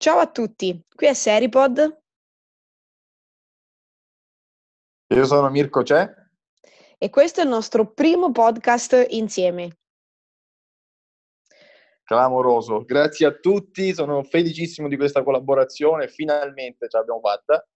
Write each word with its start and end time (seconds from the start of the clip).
Ciao 0.00 0.18
a 0.18 0.30
tutti, 0.30 0.80
qui 0.94 1.08
è 1.08 1.12
Seripod. 1.12 2.02
Io 5.08 5.24
sono 5.24 5.50
Mirko 5.50 5.82
C'è. 5.82 6.08
E 6.96 7.10
questo 7.10 7.40
è 7.40 7.42
il 7.42 7.48
nostro 7.48 7.90
primo 7.90 8.30
podcast 8.30 9.06
insieme. 9.08 9.78
Clamoroso, 12.04 12.84
grazie 12.84 13.26
a 13.26 13.32
tutti, 13.32 13.92
sono 13.92 14.22
felicissimo 14.22 14.86
di 14.86 14.96
questa 14.96 15.24
collaborazione, 15.24 16.06
finalmente 16.06 16.88
ce 16.88 16.96
l'abbiamo 16.96 17.18
fatta. 17.18 17.66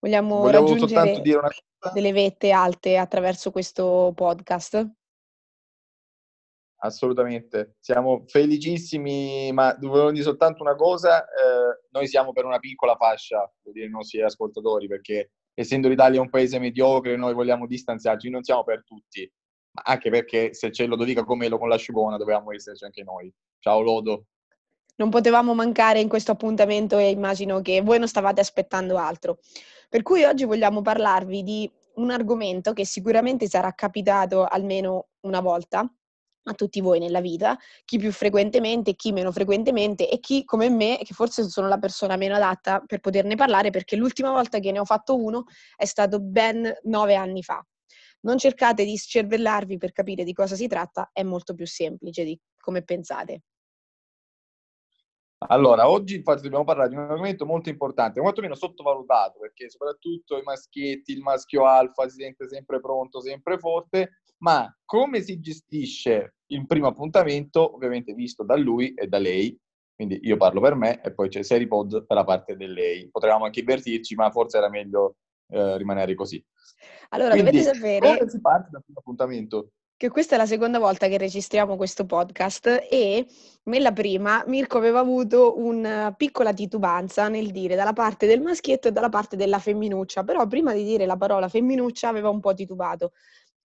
Vogliamo 0.00 0.40
Volevo 0.40 0.66
raggiungere 0.66 1.20
dire 1.20 1.38
una 1.38 1.50
cosa. 1.78 1.94
delle 1.94 2.10
vette 2.10 2.50
alte 2.50 2.96
attraverso 2.96 3.52
questo 3.52 4.12
podcast? 4.16 4.84
Assolutamente, 6.78 7.76
siamo 7.80 8.24
felicissimi, 8.26 9.50
ma 9.52 9.74
volevo 9.80 10.10
dire 10.10 10.22
soltanto 10.22 10.62
una 10.62 10.74
cosa, 10.74 11.24
eh, 11.24 11.86
noi 11.90 12.06
siamo 12.06 12.32
per 12.32 12.44
una 12.44 12.58
piccola 12.58 12.96
fascia, 12.96 13.38
vuol 13.62 13.74
dire 13.74 13.86
i 13.86 13.90
nostri 13.90 14.22
ascoltatori, 14.22 14.86
perché 14.86 15.30
essendo 15.54 15.88
l'Italia 15.88 16.20
un 16.20 16.28
paese 16.28 16.58
mediocre, 16.58 17.16
noi 17.16 17.32
vogliamo 17.32 17.66
distanziarci, 17.66 18.28
non 18.28 18.42
siamo 18.42 18.62
per 18.62 18.84
tutti, 18.84 19.30
ma 19.72 19.82
anche 19.86 20.10
perché 20.10 20.52
se 20.52 20.68
c'è 20.68 20.86
Lodovica 20.86 21.24
Comelo 21.24 21.58
con 21.58 21.68
l'asciugona 21.68 22.18
dovevamo 22.18 22.52
esserci 22.52 22.84
anche 22.84 23.02
noi. 23.02 23.32
Ciao 23.58 23.80
Lodo. 23.80 24.26
Non 24.96 25.08
potevamo 25.08 25.54
mancare 25.54 26.00
in 26.00 26.08
questo 26.08 26.32
appuntamento 26.32 26.98
e 26.98 27.10
immagino 27.10 27.60
che 27.62 27.80
voi 27.80 27.98
non 27.98 28.08
stavate 28.08 28.40
aspettando 28.40 28.98
altro. 28.98 29.38
Per 29.88 30.02
cui 30.02 30.24
oggi 30.24 30.44
vogliamo 30.44 30.82
parlarvi 30.82 31.42
di 31.42 31.70
un 31.96 32.10
argomento 32.10 32.72
che 32.72 32.84
sicuramente 32.84 33.48
sarà 33.48 33.72
capitato 33.72 34.44
almeno 34.44 35.08
una 35.20 35.40
volta 35.40 35.90
a 36.48 36.54
tutti 36.54 36.80
voi 36.80 36.98
nella 36.98 37.20
vita, 37.20 37.56
chi 37.84 37.98
più 37.98 38.12
frequentemente, 38.12 38.94
chi 38.94 39.12
meno 39.12 39.32
frequentemente 39.32 40.08
e 40.08 40.20
chi 40.20 40.44
come 40.44 40.70
me, 40.70 40.98
che 41.02 41.14
forse 41.14 41.48
sono 41.48 41.68
la 41.68 41.78
persona 41.78 42.16
meno 42.16 42.36
adatta 42.36 42.82
per 42.86 43.00
poterne 43.00 43.34
parlare, 43.34 43.70
perché 43.70 43.96
l'ultima 43.96 44.30
volta 44.30 44.58
che 44.58 44.70
ne 44.70 44.78
ho 44.78 44.84
fatto 44.84 45.16
uno 45.16 45.44
è 45.74 45.84
stato 45.84 46.20
ben 46.20 46.72
nove 46.84 47.14
anni 47.14 47.42
fa. 47.42 47.64
Non 48.20 48.38
cercate 48.38 48.84
di 48.84 48.96
scervellarvi 48.96 49.76
per 49.76 49.92
capire 49.92 50.24
di 50.24 50.32
cosa 50.32 50.54
si 50.54 50.66
tratta, 50.66 51.10
è 51.12 51.22
molto 51.22 51.54
più 51.54 51.66
semplice 51.66 52.24
di 52.24 52.38
come 52.58 52.82
pensate. 52.82 53.42
Allora, 55.48 55.88
oggi 55.88 56.16
infatti 56.16 56.42
dobbiamo 56.42 56.64
parlare 56.64 56.88
di 56.88 56.96
un 56.96 57.02
argomento 57.02 57.44
molto 57.44 57.68
importante, 57.68 58.20
quantomeno 58.20 58.54
sottovalutato, 58.54 59.38
perché 59.38 59.68
soprattutto 59.68 60.38
i 60.38 60.42
maschietti, 60.42 61.12
il 61.12 61.20
maschio 61.20 61.66
alfa 61.66 62.08
si 62.08 62.22
sente 62.22 62.48
sempre 62.48 62.80
pronto, 62.80 63.20
sempre 63.20 63.58
forte, 63.58 64.22
ma 64.38 64.74
come 64.84 65.20
si 65.20 65.38
gestisce 65.38 66.35
il 66.48 66.66
primo 66.66 66.86
appuntamento, 66.86 67.74
ovviamente 67.74 68.12
visto 68.12 68.44
da 68.44 68.56
lui 68.56 68.94
e 68.94 69.06
da 69.06 69.18
lei, 69.18 69.58
quindi 69.94 70.20
io 70.22 70.36
parlo 70.36 70.60
per 70.60 70.74
me 70.74 71.00
e 71.02 71.12
poi 71.12 71.28
c'è 71.28 71.42
Seripod 71.42 72.04
per 72.06 72.16
la 72.16 72.24
parte 72.24 72.56
di 72.56 72.66
lei. 72.66 73.08
Potremmo 73.10 73.44
anche 73.44 73.60
invertirci, 73.60 74.14
ma 74.14 74.30
forse 74.30 74.58
era 74.58 74.68
meglio 74.68 75.16
eh, 75.48 75.76
rimanere 75.78 76.14
così. 76.14 76.44
Allora, 77.10 77.30
quindi, 77.30 77.50
dovete 77.50 77.74
sapere... 77.74 78.28
Si 78.28 78.40
parte 78.40 78.68
dal 78.70 78.82
primo 78.84 78.98
appuntamento? 78.98 79.70
che 79.98 80.10
questa 80.10 80.34
è 80.34 80.38
la 80.38 80.44
seconda 80.44 80.78
volta 80.78 81.08
che 81.08 81.16
registriamo 81.16 81.76
questo 81.76 82.04
podcast 82.04 82.86
e 82.90 83.26
nella 83.64 83.92
prima 83.92 84.44
Mirko 84.46 84.76
aveva 84.76 84.98
avuto 84.98 85.58
una 85.58 86.12
piccola 86.14 86.52
titubanza 86.52 87.28
nel 87.28 87.50
dire 87.50 87.76
dalla 87.76 87.94
parte 87.94 88.26
del 88.26 88.42
maschietto 88.42 88.88
e 88.88 88.92
dalla 88.92 89.08
parte 89.08 89.36
della 89.36 89.58
femminuccia, 89.58 90.22
però 90.22 90.46
prima 90.46 90.74
di 90.74 90.84
dire 90.84 91.06
la 91.06 91.16
parola 91.16 91.48
femminuccia 91.48 92.08
aveva 92.08 92.28
un 92.28 92.40
po' 92.40 92.52
titubato. 92.52 93.12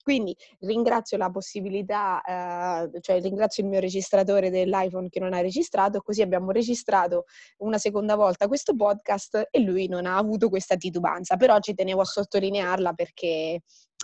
Quindi 0.04 0.36
ringrazio 0.60 1.18
la 1.18 1.30
possibilità, 1.30 2.22
eh, 2.22 3.02
cioè 3.02 3.22
ringrazio 3.22 3.64
il 3.64 3.70
mio 3.70 3.80
registratore 3.80 4.50
dell'iPhone 4.50 5.10
che 5.10 5.20
non 5.20 5.34
ha 5.34 5.42
registrato, 5.42 6.02
così 6.02 6.22
abbiamo 6.22 6.52
registrato 6.52 7.26
una 7.58 7.78
seconda 7.78 8.16
volta 8.16 8.48
questo 8.48 8.76
podcast 8.76 9.48
e 9.50 9.60
lui 9.60 9.88
non 9.88 10.06
ha 10.06 10.18
avuto 10.18 10.50
questa 10.50 10.76
titubanza, 10.76 11.38
però 11.38 11.60
ci 11.60 11.74
tenevo 11.74 12.02
a 12.02 12.06
sottolinearla 12.06 12.94
perché 12.94 13.62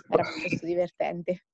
era 0.08 0.22
piuttosto 0.22 0.64
divertente. 0.66 1.44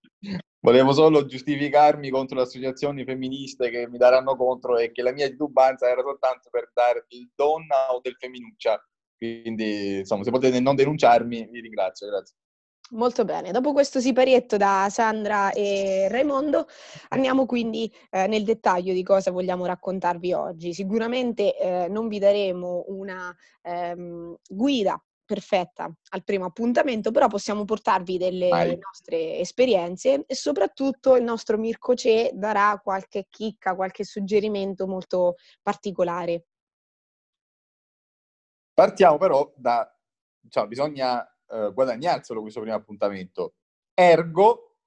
Volevo 0.60 0.92
solo 0.92 1.26
giustificarmi 1.26 2.08
contro 2.08 2.36
le 2.36 2.44
associazioni 2.44 3.04
femministe 3.04 3.68
che 3.68 3.86
mi 3.86 3.98
daranno 3.98 4.34
contro 4.36 4.78
e 4.78 4.92
che 4.92 5.02
la 5.02 5.12
mia 5.12 5.28
titubanza 5.28 5.88
era 5.88 6.00
soltanto 6.00 6.48
per 6.50 6.70
dare 6.72 7.04
del 7.08 7.30
donna 7.34 7.92
o 7.92 8.00
del 8.00 8.16
femminuccia. 8.18 8.82
Quindi, 9.16 9.98
insomma, 9.98 10.24
se 10.24 10.30
potete 10.30 10.60
non 10.60 10.74
denunciarmi, 10.74 11.48
vi 11.50 11.60
ringrazio. 11.60 12.08
Grazie. 12.08 12.36
Molto 12.90 13.24
bene, 13.24 13.50
dopo 13.50 13.72
questo 13.72 13.98
siparietto 13.98 14.58
da 14.58 14.88
Sandra 14.90 15.50
e 15.52 16.06
Raimondo 16.10 16.68
andiamo 17.08 17.46
quindi 17.46 17.90
eh, 18.10 18.26
nel 18.26 18.44
dettaglio 18.44 18.92
di 18.92 19.02
cosa 19.02 19.30
vogliamo 19.30 19.64
raccontarvi 19.64 20.34
oggi. 20.34 20.74
Sicuramente 20.74 21.58
eh, 21.58 21.88
non 21.88 22.08
vi 22.08 22.18
daremo 22.18 22.84
una 22.88 23.34
ehm, 23.62 24.36
guida 24.46 25.02
perfetta 25.24 25.90
al 26.10 26.24
primo 26.24 26.44
appuntamento, 26.44 27.10
però 27.10 27.26
possiamo 27.26 27.64
portarvi 27.64 28.18
delle 28.18 28.48
Vai. 28.48 28.78
nostre 28.78 29.38
esperienze 29.38 30.24
e 30.26 30.34
soprattutto 30.34 31.16
il 31.16 31.24
nostro 31.24 31.56
Mirko 31.56 31.94
Ce 31.94 32.32
darà 32.34 32.78
qualche 32.82 33.26
chicca, 33.30 33.74
qualche 33.74 34.04
suggerimento 34.04 34.86
molto 34.86 35.36
particolare. 35.62 36.44
Partiamo 38.74 39.16
però 39.16 39.50
da, 39.56 39.90
cioè, 40.50 40.66
bisogna 40.66 41.26
eh, 41.54 41.72
guadagnarselo 41.72 42.40
questo 42.40 42.60
primo 42.60 42.74
appuntamento. 42.74 43.54
Ergo, 43.94 44.78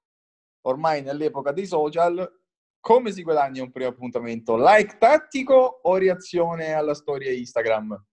ormai 0.66 1.02
nell'epoca 1.02 1.52
dei 1.52 1.66
social, 1.66 2.30
come 2.78 3.10
si 3.10 3.22
guadagna 3.22 3.62
un 3.62 3.70
primo 3.70 3.88
appuntamento? 3.88 4.56
Like 4.56 4.98
tattico 4.98 5.80
o 5.82 5.96
reazione 5.96 6.72
alla 6.72 6.94
storia 6.94 7.32
Instagram? 7.32 8.04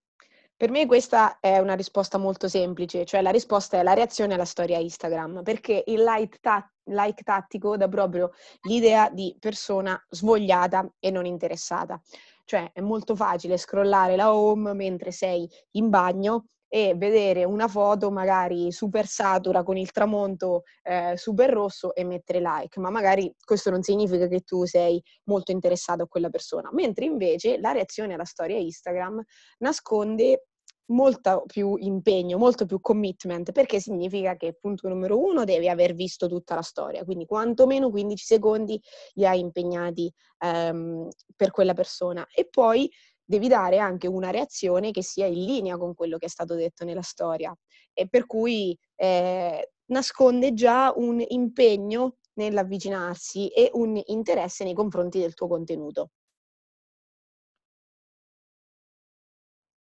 Per 0.58 0.70
me 0.70 0.86
questa 0.86 1.40
è 1.42 1.58
una 1.58 1.76
risposta 1.76 2.18
molto 2.18 2.48
semplice, 2.48 3.04
cioè 3.04 3.22
la 3.22 3.30
risposta 3.30 3.78
è 3.78 3.84
la 3.84 3.94
reazione 3.94 4.36
alla 4.36 4.46
storia 4.46 4.78
Instagram, 4.78 5.44
perché 5.44 5.84
il 5.88 6.02
like, 6.02 6.38
ta- 6.40 6.66
like 6.86 7.24
tattico 7.24 7.76
dà 7.76 7.90
proprio 7.90 8.32
l'idea 8.62 9.10
di 9.10 9.36
persona 9.38 10.02
svogliata 10.10 10.90
e 10.98 11.12
non 11.12 11.26
interessata. 11.26 12.02
Cioè 12.46 12.72
è 12.72 12.80
molto 12.80 13.18
facile 13.18 13.58
scrollare 13.58 14.16
la 14.16 14.34
home 14.34 14.74
mentre 14.74 15.12
sei 15.12 15.50
in 15.72 15.90
bagno 15.90 16.46
e 16.68 16.94
vedere 16.96 17.44
una 17.44 17.68
foto 17.68 18.12
magari 18.12 18.72
super 18.72 19.06
satura 19.06 19.64
con 19.64 19.78
il 19.78 19.92
tramonto 19.92 20.64
eh, 20.84 21.14
super 21.16 21.52
rosso 21.52 21.94
e 21.96 22.04
mettere 22.04 22.40
like, 22.40 22.80
ma 22.80 22.90
magari 22.90 23.34
questo 23.44 23.70
non 23.70 23.84
significa 23.84 24.28
che 24.28 24.42
tu 24.42 24.66
sei 24.66 25.02
molto 25.26 25.52
interessato 25.52 26.04
a 26.04 26.08
quella 26.08 26.30
persona, 26.30 26.70
mentre 26.74 27.06
invece 27.06 27.58
la 27.60 27.72
reazione 27.72 28.14
alla 28.14 28.26
storia 28.26 28.58
Instagram 28.58 29.22
nasconde 29.60 30.48
molto 30.88 31.44
più 31.48 31.76
impegno, 31.80 32.38
molto 32.38 32.66
più 32.66 32.80
commitment, 32.80 33.52
perché 33.52 33.80
significa 33.80 34.36
che 34.36 34.56
punto 34.60 34.88
numero 34.88 35.20
uno 35.20 35.44
devi 35.44 35.70
aver 35.70 35.94
visto 35.94 36.28
tutta 36.28 36.56
la 36.56 36.62
storia, 36.62 37.04
quindi 37.04 37.26
quantomeno 37.26 37.90
15 37.90 38.24
secondi 38.24 38.80
li 39.14 39.26
hai 39.26 39.40
impegnati 39.40 40.12
ehm, 40.40 41.08
per 41.36 41.52
quella 41.52 41.74
persona. 41.74 42.28
E 42.34 42.48
poi 42.48 42.90
devi 43.26 43.48
dare 43.48 43.80
anche 43.80 44.08
una 44.08 44.30
reazione 44.30 44.92
che 44.92 45.02
sia 45.04 45.26
in 45.26 45.44
linea 45.44 45.78
con 45.78 45.96
quello 45.96 46.18
che 46.18 46.28
è 46.28 46.30
stato 46.30 46.56
detto 46.56 46.86
nella 46.86 47.02
storia 47.02 47.54
e 47.92 48.08
per 48.08 48.26
cui 48.26 48.78
eh, 48.96 49.72
nasconde 49.86 50.54
già 50.54 50.94
un 50.96 51.24
impegno 51.28 52.18
nell'avvicinarsi 52.34 53.48
e 53.50 53.70
un 53.74 54.02
interesse 54.06 54.64
nei 54.64 54.74
confronti 54.74 55.20
del 55.20 55.34
tuo 55.34 55.48
contenuto. 55.48 56.12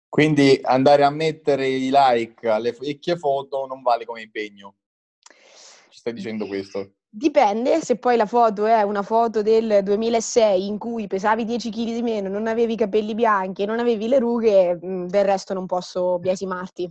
Quindi 0.08 0.60
andare 0.62 1.04
a 1.04 1.10
mettere 1.10 1.66
i 1.66 1.88
like 1.90 2.46
alle 2.46 2.72
vecchie 2.72 3.16
foto 3.16 3.64
non 3.66 3.80
vale 3.80 4.04
come 4.04 4.20
impegno. 4.20 4.76
Ci 5.88 5.98
stai 5.98 6.12
dicendo 6.12 6.46
questo? 6.46 6.96
Dipende, 7.14 7.82
se 7.82 7.98
poi 7.98 8.16
la 8.16 8.24
foto 8.24 8.64
è 8.64 8.80
una 8.80 9.02
foto 9.02 9.42
del 9.42 9.82
2006 9.82 10.66
in 10.66 10.78
cui 10.78 11.06
pesavi 11.06 11.44
10 11.44 11.68
kg 11.68 11.84
di 11.84 12.00
meno, 12.00 12.30
non 12.30 12.46
avevi 12.46 12.72
i 12.72 12.76
capelli 12.76 13.14
bianchi 13.14 13.62
e 13.62 13.66
non 13.66 13.80
avevi 13.80 14.08
le 14.08 14.18
rughe, 14.18 14.80
mm, 14.82 15.08
del 15.08 15.24
resto 15.26 15.52
non 15.52 15.66
posso 15.66 16.18
biasimarti. 16.18 16.90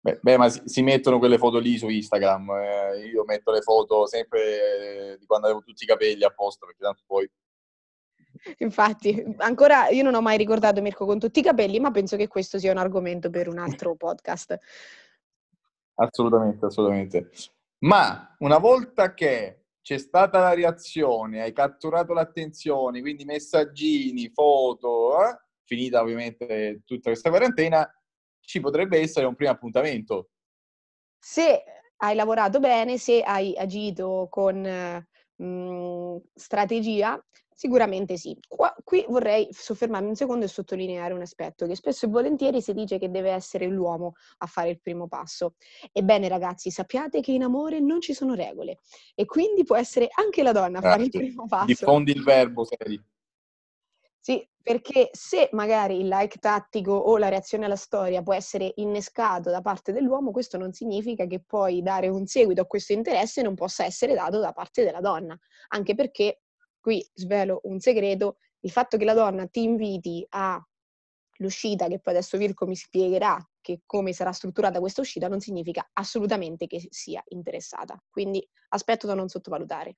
Beh, 0.00 0.20
beh 0.22 0.36
ma 0.38 0.48
si, 0.48 0.62
si, 0.64 0.82
mettono 0.82 1.18
quelle 1.18 1.36
foto 1.36 1.58
lì 1.58 1.76
su 1.76 1.88
Instagram. 1.88 2.48
Eh, 2.50 3.06
io 3.08 3.24
metto 3.24 3.50
le 3.50 3.60
foto 3.60 4.06
sempre 4.06 5.12
eh, 5.12 5.18
di 5.18 5.26
quando 5.26 5.48
avevo 5.48 5.62
tutti 5.62 5.82
i 5.82 5.86
capelli 5.86 6.24
a 6.24 6.30
posto, 6.30 6.64
perché 6.64 6.82
tanto 6.82 7.02
poi... 7.04 7.28
Infatti, 8.58 9.22
ancora 9.38 9.88
io 9.88 10.02
non 10.02 10.14
ho 10.14 10.22
mai 10.22 10.38
ricordato 10.38 10.80
Mirko 10.80 11.04
con 11.04 11.18
tutti 11.18 11.40
i 11.40 11.42
capelli, 11.42 11.78
ma 11.78 11.90
penso 11.90 12.16
che 12.16 12.28
questo 12.28 12.58
sia 12.58 12.70
un 12.70 12.78
argomento 12.78 13.28
per 13.28 13.48
un 13.48 13.58
altro 13.58 13.96
podcast. 13.96 14.58
Assolutamente, 15.96 16.64
assolutamente. 16.64 17.30
Ma 17.80 18.34
una 18.38 18.58
volta 18.58 19.12
che 19.14 19.66
c'è 19.82 19.98
stata 19.98 20.40
la 20.40 20.54
reazione, 20.54 21.42
hai 21.42 21.52
catturato 21.52 22.12
l'attenzione, 22.12 23.00
quindi 23.00 23.24
messaggini, 23.24 24.30
foto, 24.30 25.22
eh? 25.22 25.38
finita 25.64 26.00
ovviamente 26.00 26.82
tutta 26.84 27.10
questa 27.10 27.30
quarantena, 27.30 27.88
ci 28.40 28.60
potrebbe 28.60 29.00
essere 29.00 29.26
un 29.26 29.34
primo 29.34 29.52
appuntamento. 29.52 30.30
Se 31.18 31.62
hai 31.98 32.14
lavorato 32.14 32.60
bene, 32.60 32.98
se 32.98 33.22
hai 33.22 33.56
agito 33.56 34.28
con 34.30 34.60
mh, 35.36 36.16
strategia, 36.34 37.22
Sicuramente 37.58 38.18
sì. 38.18 38.38
Qua, 38.46 38.74
qui 38.84 39.06
vorrei 39.08 39.48
soffermarmi 39.50 40.08
un 40.08 40.14
secondo 40.14 40.44
e 40.44 40.48
sottolineare 40.48 41.14
un 41.14 41.22
aspetto 41.22 41.66
che 41.66 41.74
spesso 41.74 42.04
e 42.04 42.10
volentieri 42.10 42.60
si 42.60 42.74
dice 42.74 42.98
che 42.98 43.10
deve 43.10 43.30
essere 43.30 43.66
l'uomo 43.66 44.12
a 44.38 44.46
fare 44.46 44.68
il 44.68 44.78
primo 44.78 45.08
passo. 45.08 45.54
Ebbene 45.90 46.28
ragazzi, 46.28 46.70
sappiate 46.70 47.22
che 47.22 47.32
in 47.32 47.42
amore 47.42 47.80
non 47.80 48.02
ci 48.02 48.12
sono 48.12 48.34
regole 48.34 48.80
e 49.14 49.24
quindi 49.24 49.64
può 49.64 49.74
essere 49.74 50.08
anche 50.22 50.42
la 50.42 50.52
donna 50.52 50.80
a 50.80 50.82
fare 50.82 51.04
il 51.04 51.08
primo 51.08 51.46
passo. 51.46 51.64
Diffondi 51.64 52.12
il 52.12 52.22
verbo, 52.22 52.64
Seri. 52.64 53.02
Sì, 54.20 54.46
perché 54.62 55.08
se 55.12 55.48
magari 55.52 56.00
il 56.00 56.08
like 56.08 56.38
tattico 56.38 56.92
o 56.92 57.16
la 57.16 57.28
reazione 57.28 57.64
alla 57.64 57.76
storia 57.76 58.22
può 58.22 58.34
essere 58.34 58.72
innescato 58.76 59.48
da 59.48 59.62
parte 59.62 59.92
dell'uomo, 59.92 60.30
questo 60.30 60.58
non 60.58 60.72
significa 60.74 61.24
che 61.24 61.40
poi 61.40 61.80
dare 61.80 62.08
un 62.08 62.26
seguito 62.26 62.60
a 62.60 62.66
questo 62.66 62.92
interesse 62.92 63.40
non 63.40 63.54
possa 63.54 63.86
essere 63.86 64.12
dato 64.12 64.40
da 64.40 64.52
parte 64.52 64.84
della 64.84 65.00
donna, 65.00 65.38
anche 65.68 65.94
perché 65.94 66.40
qui 66.86 67.04
svelo 67.14 67.62
un 67.64 67.80
segreto, 67.80 68.36
il 68.60 68.70
fatto 68.70 68.96
che 68.96 69.04
la 69.04 69.12
donna 69.12 69.48
ti 69.48 69.64
inviti 69.64 70.24
all'uscita, 70.28 71.88
che 71.88 71.98
poi 71.98 72.14
adesso 72.14 72.38
Virko 72.38 72.64
mi 72.64 72.76
spiegherà 72.76 73.44
che 73.60 73.80
come 73.84 74.12
sarà 74.12 74.30
strutturata 74.30 74.78
questa 74.78 75.00
uscita, 75.00 75.26
non 75.26 75.40
significa 75.40 75.90
assolutamente 75.94 76.68
che 76.68 76.86
sia 76.90 77.20
interessata. 77.30 78.00
Quindi 78.08 78.48
aspetto 78.68 79.08
da 79.08 79.14
non 79.14 79.26
sottovalutare. 79.26 79.96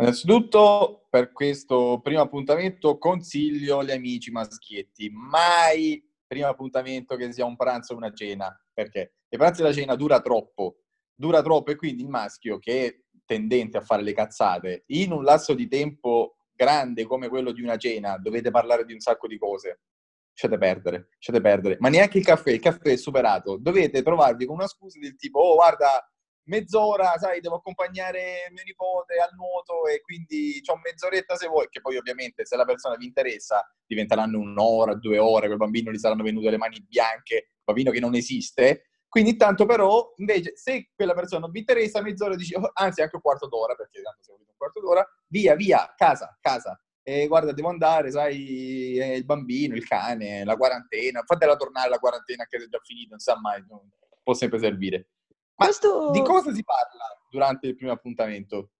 Innanzitutto, 0.00 1.06
per 1.10 1.32
questo 1.32 2.00
primo 2.02 2.22
appuntamento 2.22 2.96
consiglio 2.96 3.80
agli 3.80 3.90
amici 3.90 4.30
maschietti, 4.30 5.10
mai 5.10 6.02
primo 6.26 6.46
appuntamento 6.46 7.14
che 7.16 7.30
sia 7.30 7.44
un 7.44 7.56
pranzo 7.56 7.92
o 7.92 7.96
una 7.98 8.14
cena, 8.14 8.58
perché 8.72 9.16
il 9.28 9.36
pranzo 9.36 9.60
e 9.60 9.64
la 9.64 9.72
cena 9.74 9.96
dura 9.96 10.22
troppo, 10.22 10.78
dura 11.14 11.42
troppo 11.42 11.72
e 11.72 11.76
quindi 11.76 12.04
il 12.04 12.08
maschio 12.08 12.58
che 12.58 13.04
tendente 13.28 13.76
a 13.76 13.82
fare 13.82 14.02
le 14.02 14.14
cazzate, 14.14 14.84
in 14.86 15.12
un 15.12 15.22
lasso 15.22 15.52
di 15.52 15.68
tempo 15.68 16.38
grande 16.54 17.04
come 17.04 17.28
quello 17.28 17.52
di 17.52 17.62
una 17.62 17.76
cena, 17.76 18.16
dovete 18.16 18.50
parlare 18.50 18.86
di 18.86 18.94
un 18.94 19.00
sacco 19.00 19.28
di 19.28 19.38
cose. 19.38 19.80
Lasciate 20.32 20.58
perdere, 20.58 21.08
lasciate 21.12 21.40
perdere. 21.40 21.76
Ma 21.78 21.90
neanche 21.90 22.16
il 22.16 22.24
caffè, 22.24 22.50
il 22.52 22.60
caffè 22.60 22.92
è 22.92 22.96
superato. 22.96 23.58
Dovete 23.60 24.02
trovarvi 24.02 24.46
con 24.46 24.54
una 24.54 24.66
scusa 24.66 24.98
del 24.98 25.16
tipo, 25.16 25.40
oh 25.40 25.56
guarda, 25.56 26.02
mezz'ora, 26.44 27.18
sai, 27.18 27.40
devo 27.40 27.56
accompagnare 27.56 28.48
mio 28.50 28.62
nipote 28.64 29.16
al 29.16 29.34
nuoto 29.36 29.86
e 29.86 30.00
quindi 30.00 30.60
ho 30.64 30.80
mezz'oretta 30.82 31.36
se 31.36 31.48
vuoi, 31.48 31.68
che 31.68 31.80
poi 31.80 31.96
ovviamente 31.96 32.46
se 32.46 32.56
la 32.56 32.64
persona 32.64 32.96
vi 32.96 33.04
interessa 33.04 33.62
diventeranno 33.86 34.38
un'ora, 34.38 34.94
due 34.94 35.18
ore, 35.18 35.46
quel 35.46 35.58
bambino 35.58 35.90
gli 35.90 35.98
saranno 35.98 36.22
venute 36.22 36.50
le 36.50 36.56
mani 36.56 36.82
bianche, 36.82 37.50
bambino 37.62 37.90
che 37.90 38.00
non 38.00 38.14
esiste, 38.14 38.87
quindi 39.08 39.30
intanto 39.30 39.64
però, 39.64 40.12
invece, 40.16 40.52
se 40.56 40.90
quella 40.94 41.14
persona 41.14 41.40
non 41.40 41.50
vi 41.50 41.60
interessa, 41.60 42.02
mezz'ora 42.02 42.36
dici, 42.36 42.54
oh, 42.54 42.70
anzi 42.74 43.00
anche 43.00 43.16
un 43.16 43.22
quarto 43.22 43.48
d'ora, 43.48 43.74
perché 43.74 44.02
tanto 44.02 44.22
siamo 44.22 44.40
un 44.40 44.54
quarto 44.56 44.80
d'ora, 44.80 45.06
via, 45.28 45.54
via, 45.54 45.92
casa, 45.96 46.36
casa. 46.40 46.78
E 47.02 47.26
guarda, 47.26 47.52
devo 47.52 47.70
andare, 47.70 48.10
sai, 48.10 48.96
il 48.96 49.24
bambino, 49.24 49.74
il 49.74 49.86
cane, 49.86 50.44
la 50.44 50.56
quarantena, 50.56 51.22
fatela 51.24 51.56
tornare 51.56 51.88
la 51.88 51.98
quarantena 51.98 52.44
che 52.44 52.58
è 52.58 52.68
già 52.68 52.80
finita, 52.82 53.10
non 53.10 53.18
sa 53.18 53.38
mai, 53.40 53.64
può 54.22 54.34
sempre 54.34 54.58
servire. 54.58 55.08
Ma 55.54 55.64
Questo... 55.64 56.10
di 56.10 56.22
cosa 56.22 56.52
si 56.52 56.62
parla 56.62 57.18
durante 57.30 57.68
il 57.68 57.76
primo 57.76 57.92
appuntamento? 57.92 58.72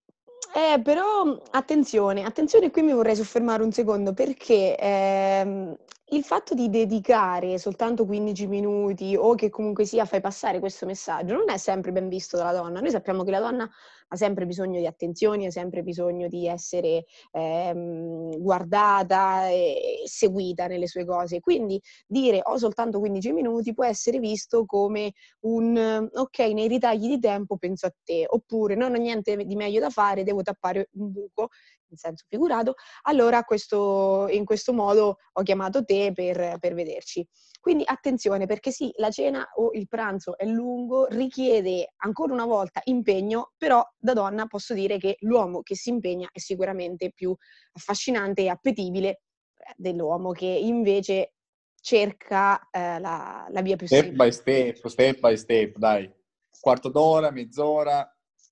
Eh, 0.53 0.79
però 0.81 1.41
attenzione, 1.51 2.23
attenzione, 2.23 2.69
qui 2.69 2.83
mi 2.83 2.93
vorrei 2.93 3.15
soffermare 3.15 3.63
un 3.63 3.71
secondo 3.71 4.13
perché 4.13 4.77
ehm, 4.77 5.75
il 6.11 6.23
fatto 6.23 6.53
di 6.53 6.69
dedicare 6.69 7.59
soltanto 7.59 8.05
15 8.05 8.47
minuti 8.47 9.15
o 9.15 9.35
che 9.35 9.49
comunque 9.49 9.85
sia 9.85 10.05
fai 10.05 10.21
passare 10.21 10.59
questo 10.59 10.85
messaggio 10.85 11.33
non 11.35 11.49
è 11.49 11.57
sempre 11.57 11.91
ben 11.91 12.09
visto 12.09 12.37
dalla 12.37 12.53
donna. 12.53 12.79
Noi 12.79 12.89
sappiamo 12.89 13.23
che 13.23 13.31
la 13.31 13.39
donna 13.39 13.69
ha 14.09 14.15
sempre 14.15 14.45
bisogno 14.45 14.79
di 14.79 14.85
attenzioni, 14.85 15.45
ha 15.45 15.51
sempre 15.51 15.83
bisogno 15.83 16.27
di 16.27 16.47
essere 16.47 17.05
ehm, 17.31 18.37
guardata 18.39 19.47
e 19.49 20.01
seguita 20.05 20.67
nelle 20.67 20.87
sue 20.87 21.05
cose. 21.05 21.39
Quindi 21.39 21.81
dire 22.07 22.41
ho 22.43 22.57
soltanto 22.57 22.99
15 22.99 23.31
minuti 23.31 23.73
può 23.73 23.85
essere 23.85 24.19
visto 24.19 24.65
come 24.65 25.13
un 25.41 26.09
ok, 26.11 26.39
nei 26.39 26.67
ritagli 26.67 27.07
di 27.07 27.19
tempo 27.19 27.57
penso 27.57 27.85
a 27.87 27.93
te, 28.03 28.25
oppure 28.27 28.75
non 28.75 28.93
ho 28.93 28.97
niente 28.97 29.35
di 29.37 29.55
meglio 29.55 29.79
da 29.79 29.89
fare, 29.89 30.23
devo 30.23 30.41
tappare 30.41 30.89
un 30.93 31.11
buco 31.11 31.49
in 31.91 31.97
senso 31.97 32.25
figurato, 32.27 32.75
allora 33.03 33.43
questo, 33.43 34.27
in 34.29 34.45
questo 34.45 34.73
modo 34.73 35.17
ho 35.33 35.41
chiamato 35.43 35.83
te 35.83 36.11
per, 36.13 36.57
per 36.59 36.73
vederci. 36.73 37.27
Quindi 37.59 37.83
attenzione 37.85 38.45
perché 38.45 38.71
sì, 38.71 38.91
la 38.97 39.09
cena 39.09 39.45
o 39.55 39.71
il 39.73 39.87
pranzo 39.87 40.37
è 40.37 40.45
lungo, 40.45 41.07
richiede 41.07 41.93
ancora 41.97 42.33
una 42.33 42.45
volta 42.45 42.79
impegno, 42.85 43.51
però 43.57 43.85
da 43.99 44.13
donna 44.13 44.47
posso 44.47 44.73
dire 44.73 44.97
che 44.97 45.17
l'uomo 45.21 45.61
che 45.61 45.75
si 45.75 45.89
impegna 45.89 46.29
è 46.31 46.39
sicuramente 46.39 47.11
più 47.11 47.35
affascinante 47.73 48.43
e 48.43 48.49
appetibile 48.49 49.09
eh, 49.09 49.73
dell'uomo 49.75 50.31
che 50.31 50.45
invece 50.45 51.33
cerca 51.81 52.59
eh, 52.71 52.99
la, 52.99 53.45
la, 53.49 53.61
via 53.61 53.75
più 53.75 53.87
step 53.87 54.03
semplice. 54.03 54.31
Step 54.31 54.45
by 54.45 54.71
step, 54.73 54.87
step 54.87 55.19
by 55.19 55.37
step, 55.37 55.77
dai. 55.77 56.13
Quarto 56.59 56.89
d'ora, 56.89 57.31
mezz'ora, 57.31 58.09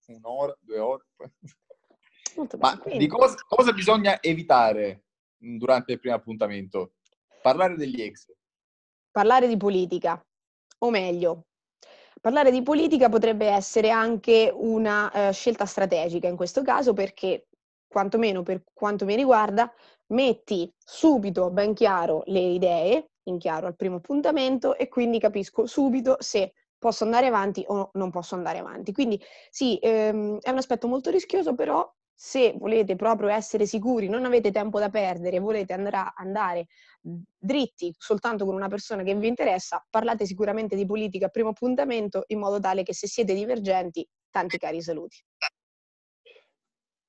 un'ora, 0.08 0.56
due 0.62 0.80
ore. 0.80 1.06
Ma 2.60 2.80
di 2.86 3.08
cosa, 3.08 3.36
cosa 3.48 3.74
bisogna 3.74 4.22
evitare 4.22 5.06
durante 5.38 5.94
il 5.94 6.00
primo 6.00 6.16
appuntamento? 6.16 6.94
Parlare 7.42 7.76
degli 7.76 8.02
ex. 8.02 8.32
Parlare 9.12 9.48
di 9.48 9.58
politica, 9.58 10.24
o 10.80 10.90
meglio, 10.90 11.48
parlare 12.22 12.52
di 12.52 12.62
politica 12.62 13.10
potrebbe 13.10 13.48
essere 13.48 13.90
anche 13.90 14.52
una 14.54 15.30
uh, 15.30 15.32
scelta 15.32 15.66
strategica 15.66 16.28
in 16.28 16.36
questo 16.36 16.62
caso 16.62 16.94
perché, 16.94 17.48
quantomeno 17.88 18.44
per 18.44 18.64
quanto 18.74 19.06
mi 19.06 19.16
riguarda, 19.16 19.72
metti 20.08 20.72
subito 20.78 21.50
ben 21.50 21.74
chiaro 21.74 22.24
le 22.26 22.40
idee, 22.40 23.10
in 23.24 23.38
chiaro 23.38 23.68
al 23.68 23.76
primo 23.76 23.98
appuntamento 23.98 24.76
e 24.78 24.88
quindi 24.88 25.20
capisco 25.20 25.66
subito 25.66 26.18
se 26.20 26.54
posso 26.78 27.04
andare 27.04 27.28
avanti 27.28 27.64
o 27.68 27.90
non 27.94 28.10
posso 28.10 28.36
andare 28.36 28.60
avanti. 28.60 28.92
Quindi 28.94 29.22
sì, 29.50 29.78
ehm, 29.82 30.40
è 30.40 30.50
un 30.50 30.58
aspetto 30.58 30.88
molto 30.88 31.10
rischioso, 31.10 31.56
però 31.56 31.90
se 32.20 32.56
volete 32.58 32.96
proprio 32.96 33.30
essere 33.30 33.68
sicuri, 33.68 34.10
non 34.10 34.26
avete 34.26 34.50
tempo 34.50 34.80
da 34.80 34.90
perdere, 34.90 35.38
volete 35.38 35.74
andare, 35.74 36.14
andare 36.16 36.66
dritti 37.00 37.94
soltanto 37.96 38.44
con 38.44 38.56
una 38.56 38.68
persona 38.68 39.04
che 39.04 39.14
vi 39.14 39.28
interessa, 39.28 39.86
parlate 39.88 40.26
sicuramente 40.26 40.76
di 40.76 40.88
politica 40.88 41.28
a 41.28 41.30
primo 41.30 41.50
appuntamento 41.50 42.24
in 42.28 42.40
modo 42.40 42.60
tale 42.60 42.82
che 42.82 42.96
se 42.96 43.08
siete 43.08 43.36
divergenti, 43.36 44.08
tanti 44.32 44.58
cari 44.58 44.82
saluti. 44.82 45.24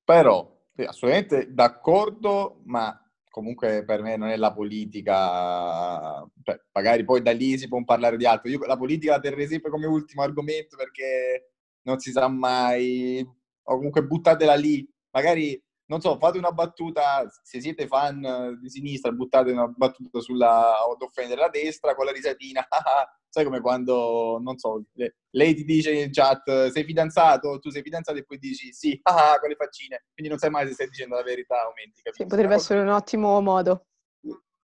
Però, 0.03 0.59
assolutamente 0.85 1.51
d'accordo, 1.51 2.61
ma 2.65 2.95
comunque 3.31 3.83
per 3.85 4.03
me 4.03 4.15
non 4.15 4.29
è 4.29 4.37
la 4.37 4.53
politica, 4.53 6.23
cioè, 6.43 6.61
magari 6.71 7.03
poi 7.03 7.23
da 7.23 7.31
lì 7.31 7.57
si 7.57 7.67
può 7.67 7.83
parlare 7.83 8.15
di 8.15 8.27
altro. 8.27 8.51
Io 8.51 8.59
la 8.59 8.77
politica 8.77 9.13
la 9.13 9.19
terrei 9.19 9.47
sempre 9.47 9.71
come 9.71 9.87
ultimo 9.87 10.21
argomento 10.21 10.77
perché 10.77 11.53
non 11.81 11.97
si 11.97 12.11
sa 12.11 12.27
mai, 12.27 13.27
o 13.63 13.75
comunque 13.75 14.03
buttatela 14.03 14.53
lì, 14.53 14.87
magari, 15.11 15.61
non 15.85 16.01
so, 16.01 16.17
fate 16.17 16.37
una 16.37 16.51
battuta, 16.51 17.25
se 17.43 17.59
siete 17.59 17.87
fan 17.87 18.57
di 18.61 18.69
sinistra, 18.69 19.11
buttate 19.11 19.51
una 19.51 19.67
battuta 19.67 20.19
sulla 20.19 20.77
ad 20.77 21.01
offendere 21.01 21.41
la 21.41 21.49
destra 21.49 21.95
con 21.95 22.05
la 22.05 22.11
risatina. 22.11 22.65
Sai 23.31 23.43
come 23.43 23.61
quando, 23.61 24.39
non 24.41 24.57
so, 24.57 24.83
lei 25.31 25.53
ti 25.53 25.63
dice 25.63 25.91
in 25.91 26.11
chat 26.11 26.69
sei 26.69 26.83
fidanzato, 26.83 27.59
tu 27.59 27.69
sei 27.69 27.83
fidanzato 27.83 28.17
e 28.17 28.23
poi 28.23 28.39
dici 28.39 28.73
sì, 28.73 28.99
ah, 29.03 29.37
con 29.39 29.49
le 29.49 29.55
faccine. 29.55 30.05
Quindi 30.13 30.31
non 30.31 30.39
sai 30.39 30.49
mai 30.49 30.65
se 30.67 30.73
stai 30.73 30.89
dicendo 30.89 31.15
la 31.15 31.23
verità 31.23 31.67
o 31.67 31.73
menti. 31.75 32.01
Sì, 32.11 32.25
potrebbe 32.25 32.55
essere 32.55 32.81
un 32.81 32.89
ottimo 32.89 33.39
modo. 33.41 33.85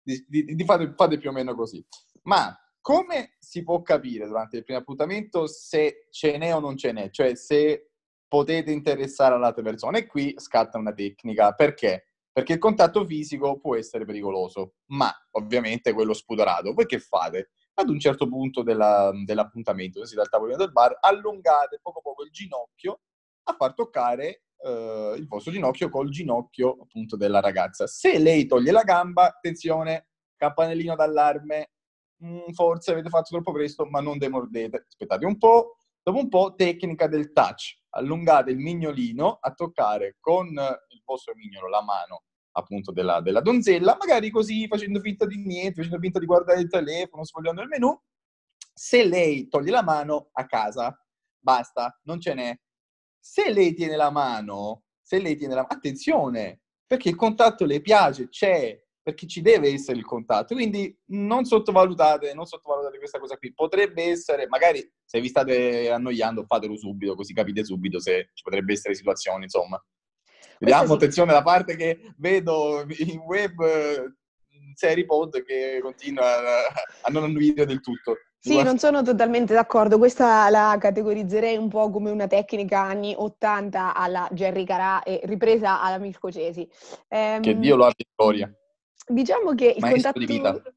Di, 0.03 0.25
di, 0.27 0.43
di 0.55 0.63
fate, 0.63 0.93
fate 0.95 1.17
più 1.17 1.29
o 1.29 1.33
meno 1.33 1.55
così. 1.55 1.83
Ma 2.23 2.55
come 2.81 3.35
si 3.39 3.63
può 3.63 3.81
capire 3.81 4.27
durante 4.27 4.57
il 4.57 4.63
primo 4.63 4.79
appuntamento 4.79 5.47
se 5.47 6.07
ce 6.09 6.37
n'è 6.37 6.53
o 6.53 6.59
non 6.59 6.77
ce 6.77 6.91
n'è? 6.91 7.09
Cioè 7.11 7.35
se 7.35 7.90
potete 8.31 8.71
interessare 8.71 9.35
all'altra 9.35 9.61
persona. 9.61 9.97
E 9.97 10.05
qui 10.05 10.33
scatta 10.37 10.77
una 10.77 10.93
tecnica. 10.93 11.51
Perché? 11.51 12.05
Perché 12.31 12.53
il 12.53 12.59
contatto 12.59 13.05
fisico 13.05 13.59
può 13.59 13.75
essere 13.75 14.05
pericoloso, 14.05 14.75
ma 14.91 15.11
ovviamente 15.31 15.91
quello 15.91 16.13
spudorato. 16.13 16.71
Voi 16.73 16.85
che 16.85 16.99
fate? 16.99 17.49
Ad 17.73 17.89
un 17.89 17.99
certo 17.99 18.29
punto 18.29 18.63
della, 18.63 19.11
dell'appuntamento, 19.25 20.05
siete 20.05 20.21
al 20.21 20.29
tavolino 20.29 20.55
del 20.55 20.71
bar, 20.71 20.95
allungate 21.01 21.79
poco 21.81 21.99
poco 21.99 22.23
il 22.23 22.31
ginocchio 22.31 23.01
a 23.43 23.53
far 23.53 23.73
toccare 23.73 24.43
eh, 24.63 25.15
il 25.17 25.27
vostro 25.27 25.51
ginocchio 25.51 25.89
col 25.89 26.09
ginocchio 26.09 26.77
appunto 26.83 27.17
della 27.17 27.41
ragazza. 27.41 27.85
Se 27.85 28.17
lei 28.17 28.45
toglie 28.45 28.71
la 28.71 28.83
gamba, 28.83 29.25
attenzione, 29.25 30.07
campanellino 30.37 30.95
d'allarme, 30.95 31.71
mm, 32.23 32.51
forse 32.53 32.91
avete 32.91 33.09
fatto 33.09 33.27
troppo 33.31 33.51
presto, 33.51 33.85
ma 33.85 33.99
non 33.99 34.17
demordete. 34.17 34.85
Aspettate 34.87 35.25
un 35.25 35.37
po', 35.37 35.75
Dopo 36.03 36.17
un 36.17 36.29
po', 36.29 36.55
tecnica 36.55 37.07
del 37.07 37.31
touch. 37.31 37.79
Allungate 37.91 38.51
il 38.51 38.57
mignolino 38.57 39.37
a 39.41 39.53
toccare 39.53 40.17
con 40.19 40.47
il 40.47 41.01
vostro 41.03 41.33
mignolo 41.35 41.67
la 41.67 41.83
mano 41.83 42.23
appunto 42.53 42.91
della, 42.91 43.21
della 43.21 43.41
donzella, 43.41 43.95
magari 43.99 44.29
così 44.29 44.67
facendo 44.67 44.99
finta 44.99 45.25
di 45.25 45.37
niente, 45.37 45.75
facendo 45.75 45.99
finta 45.99 46.19
di 46.19 46.25
guardare 46.25 46.59
il 46.59 46.69
telefono, 46.69 47.23
sfogliando 47.23 47.61
il 47.61 47.67
menù. 47.67 47.97
Se 48.73 49.03
lei 49.03 49.47
toglie 49.47 49.71
la 49.71 49.83
mano 49.83 50.29
a 50.33 50.45
casa, 50.45 50.97
basta, 51.37 51.99
non 52.03 52.19
ce 52.19 52.33
n'è. 52.33 52.57
Se 53.19 53.51
lei 53.51 53.73
tiene 53.73 53.95
la 53.95 54.09
mano, 54.09 54.83
se 55.01 55.19
lei 55.19 55.35
tiene 55.35 55.53
la... 55.53 55.65
Attenzione, 55.67 56.61
perché 56.85 57.09
il 57.09 57.15
contatto 57.15 57.65
le 57.65 57.81
piace, 57.81 58.29
c'è, 58.29 58.77
perché 59.01 59.27
ci 59.27 59.41
deve 59.41 59.69
essere 59.69 59.97
il 59.97 60.05
contatto. 60.05 60.53
Quindi 60.53 60.95
non 61.07 61.45
sottovalutate, 61.45 62.33
non 62.33 62.45
sottovalutate 62.45 62.97
questa 62.97 63.19
cosa 63.19 63.37
qui. 63.37 63.53
Potrebbe 63.53 64.03
essere, 64.03 64.47
magari 64.47 64.87
se 65.03 65.19
vi 65.19 65.27
state 65.27 65.89
annoiando, 65.89 66.45
fatelo 66.45 66.77
subito, 66.77 67.15
così 67.15 67.33
capite 67.33 67.63
subito 67.65 67.99
se 67.99 68.29
ci 68.33 68.43
potrebbe 68.43 68.73
essere 68.73 68.93
situazioni, 68.93 69.43
insomma. 69.43 69.83
Vediamo, 70.59 70.87
sì. 70.87 70.93
attenzione, 70.93 71.31
la 71.31 71.41
parte 71.41 71.75
che 71.75 72.13
vedo 72.17 72.85
in 72.99 73.17
web 73.19 74.13
serie 74.75 75.05
pod 75.05 75.43
che 75.43 75.79
continua 75.81 76.23
a 77.01 77.11
non 77.11 77.23
annuire 77.23 77.65
del 77.65 77.81
tutto. 77.81 78.17
Sì, 78.43 78.61
non 78.63 78.79
sono 78.79 79.03
totalmente 79.03 79.53
d'accordo. 79.53 79.99
Questa 79.99 80.49
la 80.49 80.75
categorizzerei 80.79 81.57
un 81.57 81.69
po' 81.69 81.91
come 81.91 82.09
una 82.09 82.25
tecnica 82.25 82.81
anni 82.81 83.13
80 83.15 83.93
alla 83.93 84.27
Jerry 84.31 84.63
Carà 84.63 85.03
e 85.03 85.21
ripresa 85.25 85.79
alla 85.79 85.99
Mirko 85.99 86.31
Cesi. 86.31 86.67
Ehm, 87.09 87.41
che 87.41 87.59
Dio 87.59 87.75
lo 87.75 87.83
abbia 87.83 88.03
in 88.03 88.13
gloria. 88.15 88.55
Diciamo 89.13 89.53
che 89.53 89.73
il 89.75 89.79
Maestro 89.79 90.13
contatto 90.25 90.73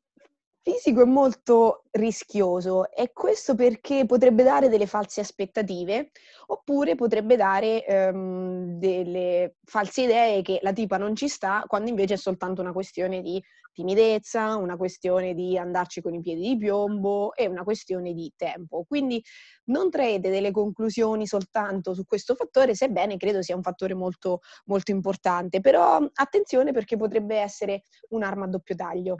fisico 0.64 1.02
è 1.02 1.04
molto 1.04 1.84
rischioso 1.90 2.90
e 2.90 3.12
questo 3.12 3.54
perché 3.54 4.06
potrebbe 4.06 4.42
dare 4.42 4.70
delle 4.70 4.86
false 4.86 5.20
aspettative 5.20 6.10
oppure 6.46 6.94
potrebbe 6.94 7.36
dare 7.36 7.84
um, 7.86 8.78
delle 8.78 9.56
false 9.62 10.04
idee 10.04 10.40
che 10.40 10.60
la 10.62 10.72
tipa 10.72 10.96
non 10.96 11.14
ci 11.14 11.28
sta 11.28 11.64
quando 11.66 11.90
invece 11.90 12.14
è 12.14 12.16
soltanto 12.16 12.62
una 12.62 12.72
questione 12.72 13.20
di 13.20 13.42
timidezza, 13.74 14.56
una 14.56 14.78
questione 14.78 15.34
di 15.34 15.58
andarci 15.58 16.00
con 16.00 16.14
i 16.14 16.20
piedi 16.22 16.40
di 16.40 16.56
piombo 16.56 17.34
e 17.34 17.46
una 17.46 17.62
questione 17.62 18.14
di 18.14 18.32
tempo. 18.34 18.84
Quindi 18.84 19.22
non 19.64 19.90
traete 19.90 20.30
delle 20.30 20.50
conclusioni 20.50 21.26
soltanto 21.26 21.92
su 21.92 22.06
questo 22.06 22.34
fattore, 22.36 22.74
sebbene 22.74 23.18
credo 23.18 23.42
sia 23.42 23.56
un 23.56 23.62
fattore 23.62 23.92
molto, 23.92 24.40
molto 24.66 24.92
importante, 24.92 25.60
però 25.60 25.98
attenzione 26.14 26.72
perché 26.72 26.96
potrebbe 26.96 27.36
essere 27.36 27.82
un'arma 28.10 28.44
a 28.46 28.48
doppio 28.48 28.76
taglio. 28.76 29.16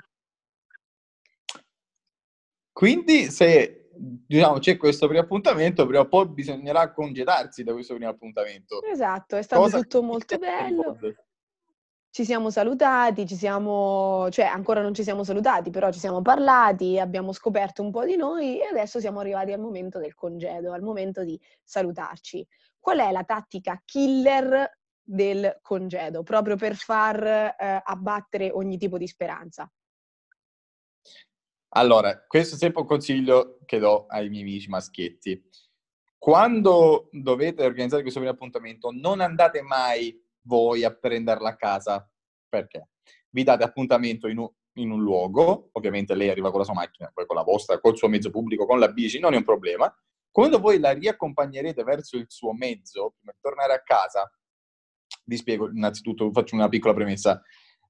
Quindi 2.74 3.30
se 3.30 3.90
diciamo, 3.96 4.58
c'è 4.58 4.76
questo 4.76 5.06
primo 5.06 5.22
appuntamento, 5.22 5.86
prima 5.86 6.00
o 6.02 6.08
poi 6.08 6.28
bisognerà 6.28 6.92
congedarsi 6.92 7.62
da 7.62 7.72
questo 7.72 7.94
primo 7.94 8.10
appuntamento. 8.10 8.82
Esatto, 8.82 9.36
è 9.36 9.42
stato 9.42 9.62
Cosa 9.62 9.80
tutto 9.80 10.02
molto 10.02 10.36
bello 10.36 10.98
ci 12.14 12.24
siamo 12.24 12.48
salutati, 12.48 13.26
ci 13.26 13.34
siamo, 13.34 14.28
cioè 14.30 14.44
ancora 14.44 14.80
non 14.80 14.94
ci 14.94 15.02
siamo 15.02 15.24
salutati, 15.24 15.70
però 15.70 15.90
ci 15.90 15.98
siamo 15.98 16.22
parlati, 16.22 16.96
abbiamo 16.96 17.32
scoperto 17.32 17.82
un 17.82 17.90
po' 17.90 18.04
di 18.04 18.14
noi 18.14 18.60
e 18.60 18.66
adesso 18.66 19.00
siamo 19.00 19.18
arrivati 19.18 19.50
al 19.50 19.58
momento 19.58 19.98
del 19.98 20.14
congedo, 20.14 20.70
al 20.70 20.82
momento 20.82 21.24
di 21.24 21.36
salutarci. 21.64 22.46
Qual 22.78 23.00
è 23.00 23.10
la 23.10 23.24
tattica 23.24 23.82
killer 23.84 24.78
del 25.02 25.58
congedo, 25.60 26.22
proprio 26.22 26.54
per 26.54 26.76
far 26.76 27.20
eh, 27.26 27.82
abbattere 27.82 28.48
ogni 28.52 28.78
tipo 28.78 28.96
di 28.96 29.08
speranza? 29.08 29.68
Allora, 31.76 32.24
questo 32.26 32.54
è 32.54 32.58
sempre 32.58 32.82
un 32.82 32.86
consiglio 32.86 33.58
che 33.64 33.80
do 33.80 34.06
ai 34.06 34.28
miei 34.28 34.42
amici 34.42 34.68
maschietti. 34.68 35.42
Quando 36.16 37.08
dovete 37.10 37.64
organizzare 37.64 38.02
questo 38.02 38.20
primo 38.20 38.34
appuntamento, 38.34 38.90
non 38.92 39.20
andate 39.20 39.60
mai 39.60 40.16
voi 40.42 40.84
a 40.84 40.94
prenderla 40.94 41.50
a 41.50 41.56
casa. 41.56 42.08
Perché? 42.48 42.90
Vi 43.28 43.42
date 43.42 43.64
appuntamento 43.64 44.28
in 44.28 44.38
un, 44.38 44.48
in 44.74 44.92
un 44.92 45.02
luogo, 45.02 45.70
ovviamente 45.72 46.14
lei 46.14 46.28
arriva 46.28 46.50
con 46.50 46.60
la 46.60 46.64
sua 46.64 46.74
macchina, 46.74 47.10
poi 47.12 47.26
con 47.26 47.34
la 47.34 47.42
vostra, 47.42 47.80
col 47.80 47.96
suo 47.96 48.06
mezzo 48.06 48.30
pubblico, 48.30 48.66
con 48.66 48.78
la 48.78 48.92
bici, 48.92 49.18
non 49.18 49.34
è 49.34 49.36
un 49.36 49.44
problema. 49.44 49.92
Quando 50.30 50.60
voi 50.60 50.78
la 50.78 50.92
riaccompagnerete 50.92 51.82
verso 51.82 52.16
il 52.16 52.26
suo 52.28 52.52
mezzo, 52.52 53.14
prima 53.16 53.32
di 53.32 53.38
tornare 53.40 53.72
a 53.72 53.82
casa, 53.82 54.32
vi 55.24 55.36
spiego 55.36 55.68
innanzitutto, 55.68 56.30
faccio 56.30 56.54
una 56.54 56.68
piccola 56.68 56.94
premessa. 56.94 57.42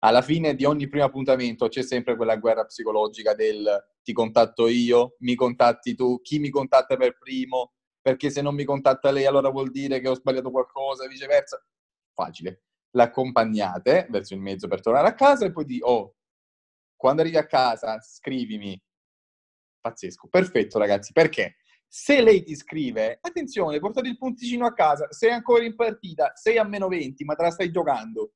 Alla 0.05 0.21
fine 0.21 0.55
di 0.55 0.67
ogni 0.67 0.87
primo 0.87 1.07
appuntamento 1.07 1.69
c'è 1.69 1.83
sempre 1.83 2.15
quella 2.15 2.37
guerra 2.37 2.67
psicologica 2.67 3.33
del 3.33 3.83
ti 4.03 4.13
contatto 4.13 4.69
io, 4.69 5.17
mi 5.21 5.35
contatti 5.35 5.95
tu, 5.95 6.21
chi 6.21 6.39
mi 6.39 6.51
contatta 6.51 6.99
per 6.99 7.17
primo, 7.17 7.73
perché 8.03 8.29
se 8.29 8.43
non 8.43 8.55
mi 8.55 8.65
contatta 8.65 9.11
lei 9.11 9.25
allora 9.25 9.49
vuol 9.49 9.71
dire 9.71 10.01
che 10.01 10.09
ho 10.09 10.15
sbagliato 10.15 10.51
qualcosa, 10.51 11.09
viceversa 11.09 11.59
facile. 12.13 12.65
L'accompagnate 12.91 14.07
verso 14.11 14.35
il 14.35 14.41
mezzo 14.41 14.69
per 14.69 14.83
tornare 14.83 15.09
a 15.09 15.15
casa 15.15 15.47
e 15.47 15.53
poi 15.53 15.65
di, 15.65 15.79
oh, 15.81 16.17
quando 16.95 17.23
arrivi 17.23 17.39
a 17.39 17.47
casa 17.47 17.99
scrivimi. 18.03 18.79
Pazzesco, 19.81 20.29
perfetto 20.29 20.79
ragazzi, 20.79 21.13
perché? 21.13 21.57
Se 21.89 22.21
lei 22.21 22.43
ti 22.43 22.55
scrive, 22.55 23.21
attenzione, 23.23 23.79
portati 23.79 24.09
il 24.09 24.19
punticino 24.19 24.67
a 24.67 24.75
casa, 24.75 25.11
sei 25.11 25.31
ancora 25.31 25.65
in 25.65 25.75
partita, 25.75 26.33
sei 26.35 26.59
a 26.59 26.65
meno 26.65 26.89
20, 26.89 27.25
ma 27.25 27.35
te 27.35 27.43
la 27.45 27.51
stai 27.51 27.71
giocando. 27.71 28.35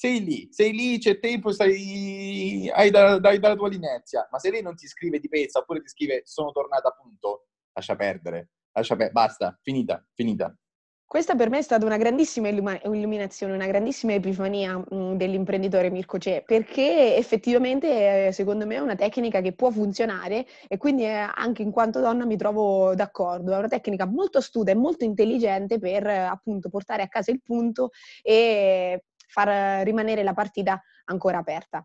Sei 0.00 0.24
lì, 0.24 0.48
sei 0.50 0.72
lì, 0.72 0.96
c'è 0.96 1.18
tempo, 1.18 1.52
stai, 1.52 2.70
hai 2.72 2.90
da, 2.90 3.18
dai 3.18 3.38
dalla 3.38 3.54
tua 3.54 3.70
inerzia. 3.70 4.26
Ma 4.30 4.38
se 4.38 4.50
lei 4.50 4.62
non 4.62 4.74
ti 4.74 4.86
scrive 4.86 5.18
di 5.18 5.28
pezza 5.28 5.58
oppure 5.58 5.82
ti 5.82 5.88
scrive 5.88 6.22
sono 6.24 6.52
tornata 6.52 6.88
punto, 6.98 7.48
lascia 7.74 7.96
perdere, 7.96 8.48
lascia 8.72 8.96
perdere, 8.96 9.12
basta, 9.12 9.58
finita, 9.60 10.02
finita. 10.14 10.56
Questa 11.04 11.34
per 11.34 11.50
me 11.50 11.58
è 11.58 11.62
stata 11.62 11.84
una 11.84 11.98
grandissima 11.98 12.48
illuminazione, 12.48 13.52
una 13.52 13.66
grandissima 13.66 14.14
epifania 14.14 14.78
mh, 14.78 15.16
dell'imprenditore 15.16 15.90
Mirko 15.90 16.16
C'è, 16.16 16.44
perché 16.46 17.16
effettivamente 17.16 18.28
eh, 18.28 18.32
secondo 18.32 18.64
me 18.64 18.76
è 18.76 18.78
una 18.78 18.94
tecnica 18.94 19.42
che 19.42 19.52
può 19.52 19.70
funzionare 19.70 20.46
e 20.66 20.78
quindi 20.78 21.02
eh, 21.04 21.28
anche 21.34 21.60
in 21.60 21.72
quanto 21.72 22.00
donna 22.00 22.24
mi 22.24 22.38
trovo 22.38 22.94
d'accordo. 22.94 23.52
È 23.52 23.58
una 23.58 23.68
tecnica 23.68 24.06
molto 24.06 24.38
astuta 24.38 24.70
e 24.70 24.76
molto 24.76 25.04
intelligente 25.04 25.78
per 25.78 26.06
appunto 26.06 26.70
portare 26.70 27.02
a 27.02 27.08
casa 27.08 27.32
il 27.32 27.42
punto 27.42 27.90
e 28.22 29.02
far 29.30 29.84
rimanere 29.84 30.22
la 30.22 30.34
partita 30.34 30.82
ancora 31.04 31.38
aperta. 31.38 31.84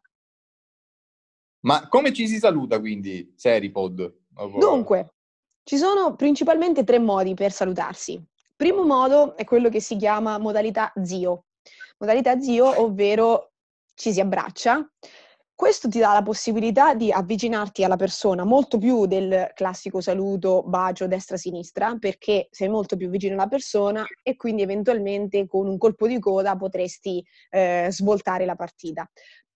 Ma 1.66 1.88
come 1.88 2.14
ci 2.14 2.28
si 2.28 2.38
saluta 2.38 2.80
quindi, 2.80 3.34
Seripod? 3.36 4.14
Dunque, 4.60 5.14
ci 5.64 5.78
sono 5.78 6.16
principalmente 6.16 6.84
tre 6.84 7.00
modi 7.00 7.34
per 7.34 7.52
salutarsi. 7.52 8.24
Primo 8.56 8.84
modo 8.84 9.36
è 9.36 9.44
quello 9.44 9.70
che 9.70 9.82
si 9.82 9.96
chiama 9.96 10.38
modalità 10.38 10.94
zio. 11.04 11.46
Modalità 11.98 12.40
zio, 12.40 12.82
ovvero 12.82 13.54
ci 13.96 14.14
si 14.14 14.20
abbraccia. 14.20 14.88
Questo 15.58 15.88
ti 15.88 16.00
dà 16.00 16.12
la 16.12 16.22
possibilità 16.22 16.94
di 16.94 17.14
avvicinarti 17.14 17.86
alla 17.86 17.96
persona 17.96 18.44
molto 18.44 18.78
più 18.78 19.06
del 19.06 19.52
classico 19.54 20.02
saluto, 20.02 20.64
bacio 20.64 21.08
destra-sinistra, 21.08 21.96
perché 21.98 22.50
sei 22.52 22.68
molto 22.68 22.98
più 22.98 23.08
vicino 23.08 23.36
alla 23.36 23.48
persona 23.48 24.06
e 24.22 24.36
quindi 24.36 24.64
eventualmente 24.64 25.48
con 25.48 25.68
un 25.68 25.78
colpo 25.78 26.08
di 26.08 26.20
coda 26.20 26.58
potresti 26.58 27.26
eh, 27.52 27.88
svoltare 27.90 28.44
la 28.44 28.56
partita. 28.56 29.10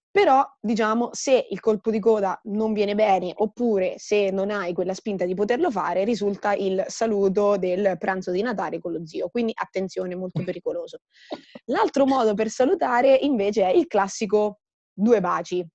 Però, 0.10 0.41
diciamo, 0.62 1.10
se 1.12 1.48
il 1.50 1.60
colpo 1.60 1.91
di 1.91 2.00
coda 2.00 2.39
non 2.46 2.72
viene 2.72 2.96
bene 2.96 3.34
oppure 3.36 3.96
se 3.98 4.32
non 4.32 4.51
hai 4.51 4.72
quella 4.74 4.94
spinta 4.94 5.25
di 5.25 5.34
poterlo 5.34 5.70
fare, 5.70 6.06
risulta 6.06 6.53
il 6.53 6.82
saluto 6.88 7.58
del 7.58 7.98
pranzo 7.98 8.32
di 8.32 8.41
Natale 8.41 8.79
con 8.79 8.94
lo 8.94 9.06
zio. 9.06 9.27
Quindi 9.27 9.51
attenzione, 9.53 10.15
molto 10.15 10.44
pericoloso. 10.46 11.00
L'altro 11.65 12.06
modo 12.06 12.34
per 12.36 12.50
salutare 12.50 13.15
invece 13.15 13.65
è 13.65 13.75
il 13.75 13.86
classico 13.86 14.62
due 15.00 15.22
baci. 15.22 15.65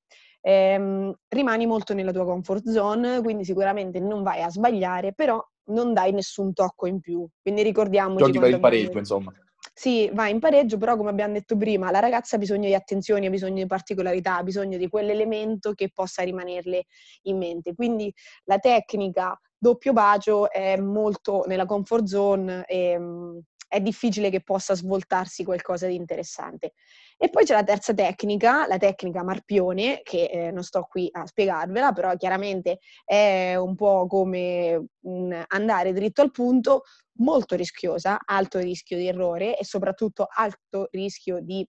Ehm, 0.40 1.14
rimani 1.28 1.66
molto 1.66 1.94
nella 1.94 2.12
tua 2.12 2.24
comfort 2.24 2.68
zone, 2.68 3.22
quindi 3.22 3.44
sicuramente 3.44 3.98
non 3.98 4.22
vai 4.22 4.42
a 4.42 4.50
sbagliare, 4.50 5.14
però 5.14 5.42
non 5.66 5.94
dai 5.94 6.12
nessun 6.12 6.52
tocco 6.52 6.86
in 6.86 7.00
più. 7.00 7.26
Quindi 7.40 7.62
ricordiamoci... 7.62 8.24
Giochi 8.24 8.38
per 8.38 8.50
il 8.50 8.60
pareggio, 8.60 8.98
insomma. 8.98 9.32
Sì, 9.72 10.10
va 10.12 10.28
in 10.28 10.40
pareggio, 10.40 10.76
però 10.76 10.96
come 10.96 11.08
abbiamo 11.08 11.32
detto 11.32 11.56
prima, 11.56 11.90
la 11.90 11.98
ragazza 11.98 12.36
ha 12.36 12.38
bisogno 12.38 12.66
di 12.66 12.74
attenzione, 12.74 13.26
ha 13.26 13.30
bisogno 13.30 13.62
di 13.62 13.66
particolarità, 13.66 14.36
ha 14.36 14.42
bisogno 14.42 14.76
di 14.76 14.88
quell'elemento 14.88 15.72
che 15.72 15.90
possa 15.92 16.22
rimanerle 16.22 16.84
in 17.22 17.38
mente. 17.38 17.74
Quindi 17.74 18.12
la 18.44 18.58
tecnica 18.58 19.38
doppio 19.56 19.94
bacio 19.94 20.50
è 20.50 20.76
molto 20.76 21.44
nella 21.46 21.64
comfort 21.64 22.04
zone 22.04 22.64
e 22.66 22.98
mm, 22.98 23.38
è 23.74 23.80
difficile 23.80 24.30
che 24.30 24.40
possa 24.40 24.76
svoltarsi 24.76 25.42
qualcosa 25.42 25.88
di 25.88 25.96
interessante. 25.96 26.74
E 27.18 27.28
poi 27.28 27.44
c'è 27.44 27.54
la 27.54 27.64
terza 27.64 27.92
tecnica, 27.92 28.68
la 28.68 28.78
tecnica 28.78 29.24
marpione, 29.24 30.00
che 30.04 30.26
eh, 30.26 30.50
non 30.52 30.62
sto 30.62 30.86
qui 30.88 31.08
a 31.10 31.26
spiegarvela, 31.26 31.90
però 31.92 32.14
chiaramente 32.14 32.78
è 33.04 33.56
un 33.56 33.74
po' 33.74 34.06
come 34.06 34.90
un 35.06 35.44
andare 35.48 35.92
dritto 35.92 36.22
al 36.22 36.30
punto, 36.30 36.82
molto 37.18 37.56
rischiosa, 37.56 38.20
alto 38.24 38.60
rischio 38.60 38.96
di 38.96 39.08
errore 39.08 39.58
e 39.58 39.64
soprattutto 39.64 40.28
alto 40.30 40.86
rischio 40.92 41.40
di 41.40 41.66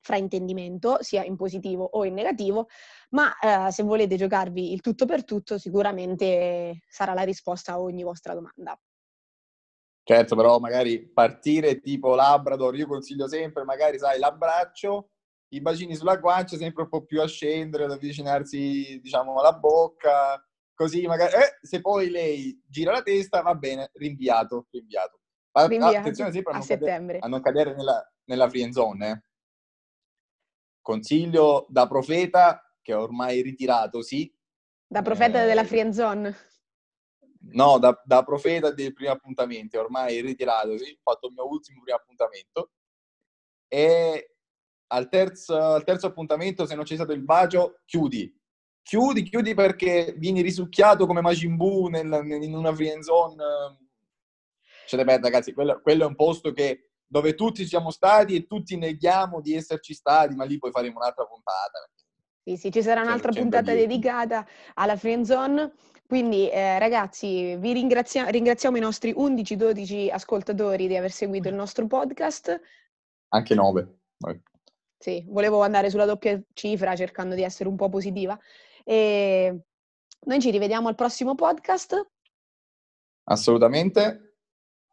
fraintendimento, 0.00 1.02
sia 1.02 1.22
in 1.22 1.36
positivo 1.36 1.84
o 1.84 2.06
in 2.06 2.14
negativo, 2.14 2.68
ma 3.10 3.30
eh, 3.38 3.70
se 3.70 3.82
volete 3.82 4.16
giocarvi 4.16 4.72
il 4.72 4.80
tutto 4.80 5.04
per 5.04 5.24
tutto, 5.24 5.58
sicuramente 5.58 6.80
sarà 6.88 7.12
la 7.12 7.22
risposta 7.22 7.72
a 7.72 7.80
ogni 7.80 8.02
vostra 8.04 8.32
domanda. 8.32 8.74
Certo, 10.04 10.34
però 10.34 10.58
magari 10.58 11.08
partire 11.08 11.80
tipo 11.80 12.14
Labrador, 12.14 12.74
io 12.74 12.88
consiglio 12.88 13.28
sempre, 13.28 13.64
magari 13.64 13.98
sai, 13.98 14.18
l'abbraccio, 14.18 15.10
i 15.52 15.60
bacini 15.60 15.94
sulla 15.94 16.16
guancia, 16.16 16.56
sempre 16.56 16.82
un 16.82 16.88
po' 16.88 17.04
più 17.04 17.20
a 17.20 17.26
scendere, 17.26 17.84
ad 17.84 17.92
avvicinarsi, 17.92 18.98
diciamo, 19.00 19.38
alla 19.38 19.52
bocca, 19.52 20.44
così 20.74 21.06
magari, 21.06 21.34
eh, 21.34 21.58
se 21.60 21.80
poi 21.80 22.10
lei 22.10 22.60
gira 22.66 22.90
la 22.90 23.02
testa, 23.02 23.42
va 23.42 23.54
bene, 23.54 23.90
rinviato, 23.94 24.66
rinviato. 24.70 25.20
rinviato 25.52 25.98
attenzione 25.98 26.32
sempre 26.32 26.52
a, 26.52 26.56
a 26.56 26.58
non, 26.58 26.66
cadere, 26.66 27.18
a 27.18 27.28
non 27.28 27.40
cadere 27.40 27.74
nella, 27.74 28.12
nella 28.24 28.48
free 28.48 28.72
zone. 28.72 29.10
Eh. 29.10 29.22
Consiglio 30.80 31.66
da 31.68 31.86
profeta, 31.86 32.60
che 32.82 32.92
è 32.92 32.96
ormai 32.96 33.40
ritirato, 33.40 34.02
sì. 34.02 34.34
Da 34.84 35.02
profeta 35.02 35.44
eh, 35.44 35.46
della 35.46 35.64
free 35.64 35.92
zone? 35.92 36.36
No, 37.52 37.78
da, 37.78 38.00
da, 38.04 38.22
profeta 38.22 38.70
dei 38.70 38.92
primi 38.92 39.10
appuntamenti, 39.10 39.76
ormai 39.76 40.20
ritirato, 40.20 40.76
sì. 40.78 40.90
Ho 40.90 41.10
fatto 41.10 41.28
il 41.28 41.34
mio 41.34 41.48
ultimo 41.48 41.82
primo 41.82 41.96
appuntamento. 41.96 42.70
E 43.68 44.36
al 44.88 45.08
terzo, 45.08 45.56
al 45.56 45.84
terzo 45.84 46.06
appuntamento, 46.06 46.66
se 46.66 46.74
non 46.74 46.84
c'è 46.84 46.94
stato 46.94 47.12
il 47.12 47.22
bacio, 47.22 47.80
chiudi. 47.84 48.34
Chiudi, 48.82 49.22
chiudi 49.22 49.54
perché 49.54 50.14
vieni 50.16 50.42
risucchiato 50.42 51.06
come 51.06 51.20
Majin 51.20 51.56
Buu 51.56 51.88
nel, 51.88 52.06
in 52.42 52.54
una 52.54 52.74
free 52.74 53.02
zone. 53.02 53.36
Ne 54.90 55.04
perde, 55.04 55.22
ragazzi. 55.22 55.52
Quello, 55.54 55.80
quello 55.80 56.04
è 56.04 56.06
un 56.06 56.16
posto 56.16 56.52
che 56.52 56.90
dove 57.06 57.34
tutti 57.34 57.66
siamo 57.66 57.90
stati 57.90 58.34
e 58.34 58.46
tutti 58.46 58.76
neghiamo 58.76 59.40
di 59.40 59.54
esserci 59.54 59.94
stati, 59.94 60.34
ma 60.34 60.44
lì 60.44 60.58
poi 60.58 60.70
faremo 60.70 60.98
un'altra 60.98 61.24
puntata. 61.24 61.90
Sì, 62.44 62.56
sì, 62.56 62.72
ci 62.72 62.82
sarà 62.82 63.02
un'altra 63.02 63.30
puntata 63.30 63.72
dedicata 63.72 64.46
alla 64.74 64.96
friend 64.96 65.24
zone. 65.24 65.72
Quindi 66.06 66.50
eh, 66.50 66.78
ragazzi, 66.78 67.56
vi 67.56 67.72
ringrazia- 67.72 68.28
ringraziamo 68.28 68.76
i 68.76 68.80
nostri 68.80 69.12
11-12 69.12 70.10
ascoltatori 70.10 70.86
di 70.86 70.96
aver 70.96 71.12
seguito 71.12 71.48
il 71.48 71.54
nostro 71.54 71.86
podcast. 71.86 72.60
Anche 73.28 73.54
9. 73.54 73.98
Sì, 74.98 75.24
volevo 75.28 75.62
andare 75.62 75.88
sulla 75.88 76.04
doppia 76.04 76.40
cifra 76.52 76.94
cercando 76.96 77.34
di 77.34 77.42
essere 77.42 77.68
un 77.68 77.76
po' 77.76 77.88
positiva. 77.88 78.38
E 78.84 79.62
noi 80.26 80.40
ci 80.40 80.50
rivediamo 80.50 80.88
al 80.88 80.94
prossimo 80.94 81.34
podcast. 81.34 82.08
Assolutamente. 83.24 84.36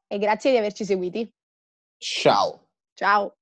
E 0.08 0.18
grazie 0.20 0.52
di 0.52 0.58
averci 0.58 0.86
seguiti. 0.86 1.32
Ciao. 1.98 2.70
Ciao. 2.94 3.39